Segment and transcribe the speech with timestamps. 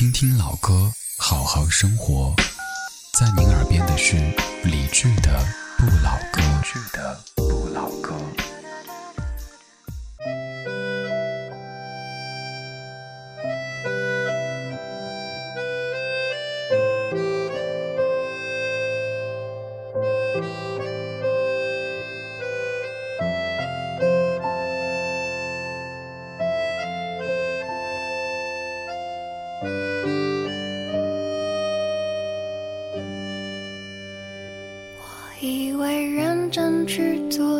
[0.00, 2.34] 听听老歌，好好生活。
[3.18, 4.16] 在您耳边的是
[4.64, 5.46] 理智的
[5.84, 6.40] 《不老歌》。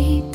[0.00, 0.29] sheep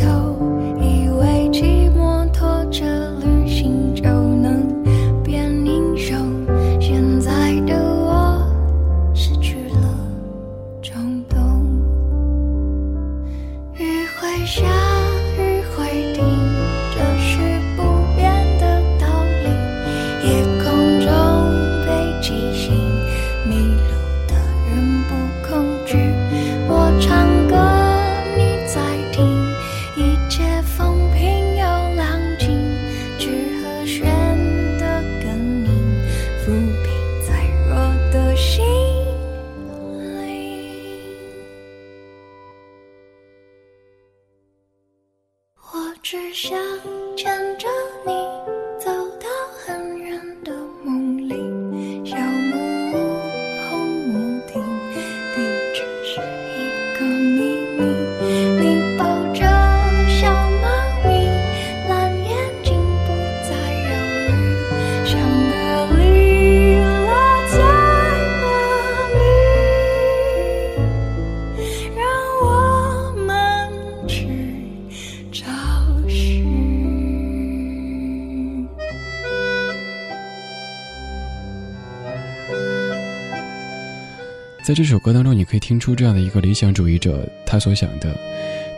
[84.66, 88.18] 在这首歌当中，你可以听出这样的一个理想主义者他所想的。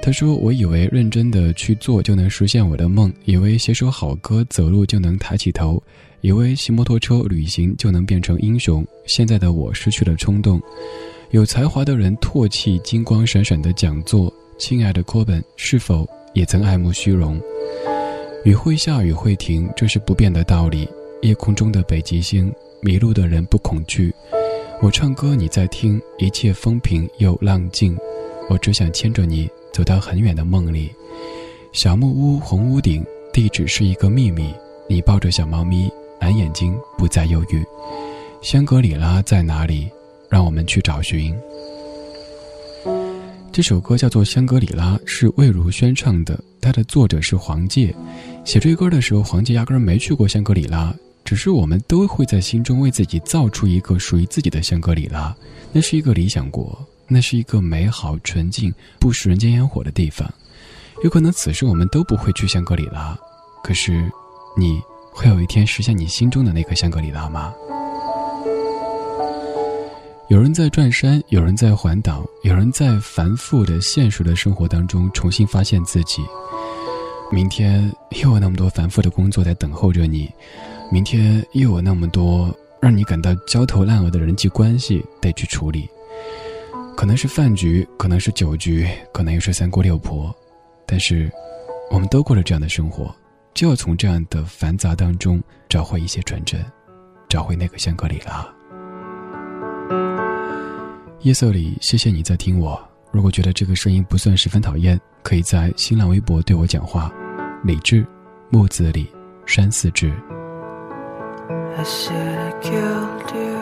[0.01, 5.81] 他说：“我以为认真的去做就能实现我的梦，以为写首好歌走路就能抬起头，
[6.19, 8.85] 以为骑摩托车旅行就能变成英雄。
[9.05, 10.61] 现在的我失去了冲动。
[11.31, 14.31] 有才华的人唾弃金光闪闪的讲座。
[14.59, 17.39] 亲爱的科本，是否也曾爱慕虚荣？
[18.43, 20.85] 雨会下，雨会停，这是不变的道理。
[21.21, 22.51] 夜空中的北极星，
[22.81, 24.13] 迷路的人不恐惧。”
[24.79, 27.97] 我唱歌你在听，一切风平又浪静，
[28.47, 30.91] 我只想牵着你走到很远的梦里。
[31.73, 33.03] 小木屋红屋顶，
[33.33, 34.53] 地址是一个秘密。
[34.87, 35.91] 你抱着小猫咪，
[36.21, 37.65] 蓝眼睛不再忧郁。
[38.43, 39.89] 香格里拉在哪里？
[40.29, 41.35] 让我们去找寻。
[43.51, 47.91] 这首歌叫做《香格里拉》，是魏如萱唱的，它的作者是黄玠。
[48.45, 50.93] 写这歌的时候，黄玠压根儿没去过香格里拉。
[51.27, 55.35] 只是我们都会在心中为自己造出一个属于自己的香格里拉，
[55.73, 60.25] 那是一个理想国，那是一个美好、纯净、不食人间烟火的地方。
[61.03, 63.13] 有可能此时我们都不会去香格里拉，
[63.61, 64.09] 可是，
[64.57, 64.81] 你
[65.11, 67.53] 会有一天实现你心中的那个香格里拉吗？
[70.29, 76.21] 有人在转山，有人在环岛，有人在繁复的现实的生活当中重新发现自己。
[77.29, 77.93] 明天
[78.23, 80.31] 又有那么多繁复的工作在等候着你。
[80.89, 85.87] 明天又有那么多让你感到焦头烂额的人际关系得去处理，
[86.95, 90.33] 可能是饭局，可能是酒局，可能又是三姑六婆，
[90.85, 91.29] 但是，
[91.91, 93.13] 我们都过了这样的生活，
[93.53, 96.63] 就要从这样的繁杂当中找回一些纯真，
[97.27, 98.47] 找回那个香格里拉。
[101.21, 102.81] 夜色里，谢谢你在听我。
[103.11, 107.11] 如果觉得这个声音不算十分讨厌，可以在新浪微博对我讲话。
[107.63, 108.05] 李志，
[108.49, 109.07] 木子李，
[109.45, 110.13] 山寺志。
[111.79, 113.57] I should have killed you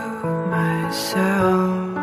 [0.49, 1.97] myself.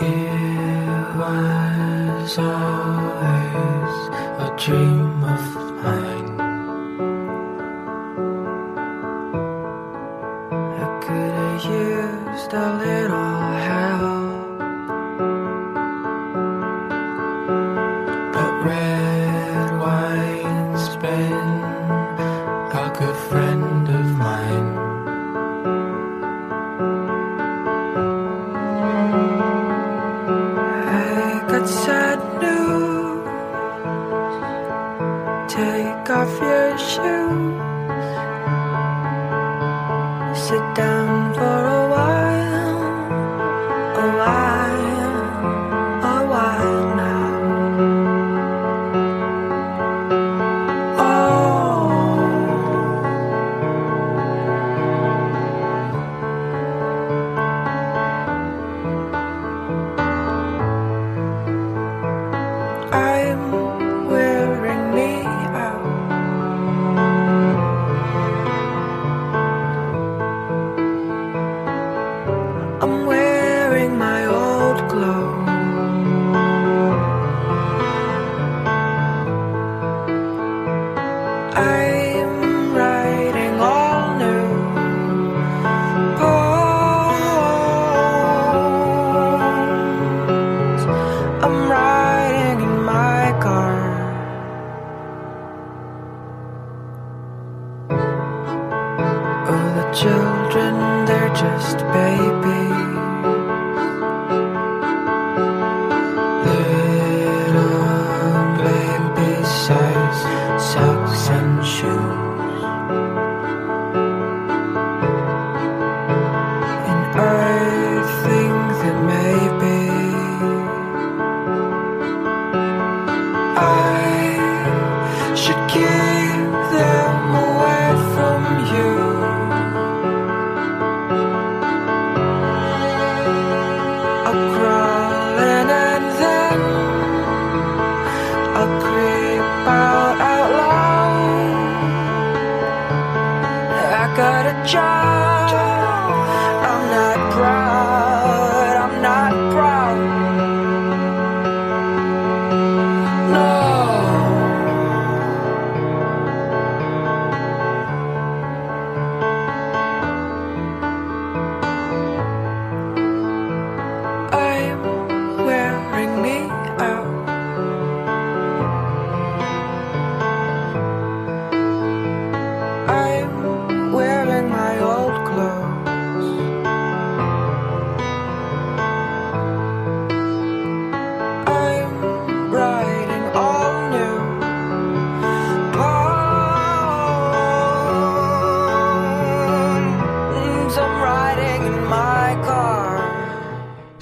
[0.00, 3.96] It was always
[4.44, 5.44] a dream of
[5.84, 6.40] mine.
[10.80, 12.95] I could have used a little
[36.16, 37.55] off your shoes.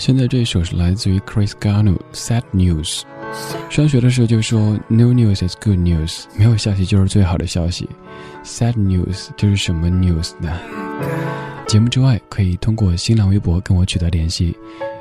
[0.06, 3.04] 现在这首是来自于 Chris Garno Sad News。
[3.70, 7.88] 上学的时候就说 No news is good news，没有消息就是最好的消息。
[8.44, 10.52] Sad news 这是什么 news 呢？
[11.66, 14.54] 节目之外，可以通过新浪微博跟我取得联系。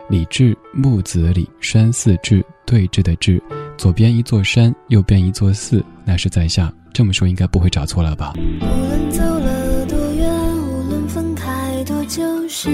[0.10, 3.44] 李志木子李山寺志对峙的志，
[3.78, 6.72] 左边一座山，右边一座寺，那是在下。
[6.94, 8.32] 这么说应该不会找错了吧？
[8.38, 12.70] 无论走了多远，无论分开多久时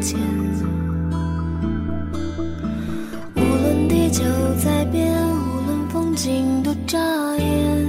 [0.00, 0.18] 间，
[3.96, 4.22] 地球
[4.62, 6.98] 在变，无论风景多扎
[7.38, 7.86] 眼，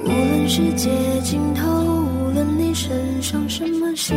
[0.00, 0.90] 无论世界
[1.22, 4.16] 尽头，无论你身上什么心。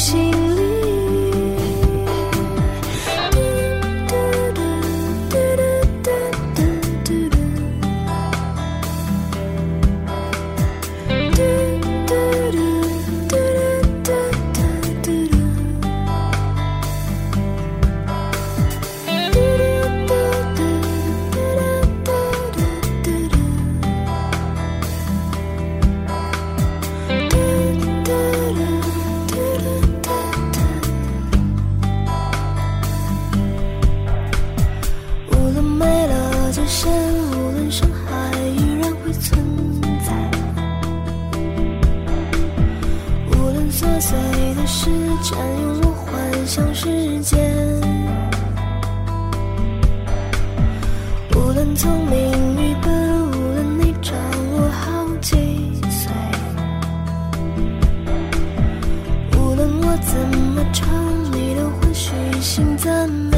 [0.00, 0.29] 心
[62.80, 63.29] 怎么？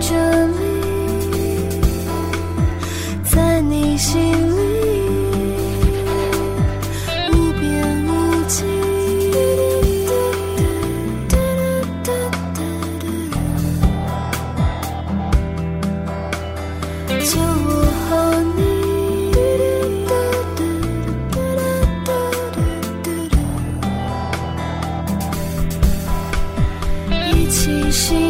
[0.00, 0.16] 这
[0.46, 0.56] 里
[3.22, 4.18] 在你心
[4.56, 4.62] 里
[7.30, 8.64] 无边无际
[27.36, 28.29] 一起心。